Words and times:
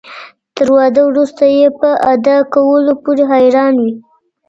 تر 0.55 0.67
واده 0.77 1.01
وروسته 1.09 1.43
يي 1.57 1.67
په 1.79 1.89
ادا 2.13 2.37
کولو 2.53 2.93
پوري 3.03 3.23
حيران 3.31 3.73
وي 3.83 3.91